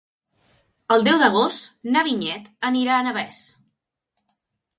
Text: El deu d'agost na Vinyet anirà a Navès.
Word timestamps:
El 0.95 1.05
deu 1.07 1.19
d'agost 1.23 1.87
na 1.97 2.03
Vinyet 2.07 2.49
anirà 2.71 2.97
a 2.97 3.05
Navès. 3.11 3.45